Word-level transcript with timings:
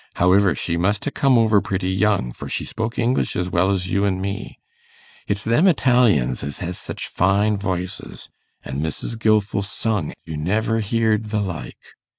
Howiver, 0.15 0.55
she 0.55 0.77
must 0.77 1.05
ha' 1.05 1.13
come 1.13 1.37
over 1.37 1.61
pretty 1.61 1.91
young, 1.91 2.31
for 2.31 2.49
she 2.49 2.65
spoke 2.65 2.97
English 2.97 3.35
as 3.35 3.51
well 3.51 3.69
as 3.69 3.85
you 3.87 4.03
an' 4.03 4.19
me. 4.19 4.57
It's 5.27 5.43
them 5.43 5.67
Italians 5.67 6.43
as 6.43 6.57
has 6.57 6.79
such 6.79 7.05
fine 7.07 7.55
voices, 7.55 8.27
an' 8.65 8.79
Mrs. 8.81 9.15
Gilfil 9.19 9.61
sung, 9.61 10.13
you 10.25 10.37
never 10.37 10.79
heared 10.79 11.25
the 11.25 11.41
like. 11.41 11.77